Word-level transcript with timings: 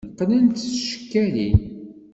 Qqnen-t 0.11 0.57
s 0.61 0.67
tcekkalin. 0.77 1.57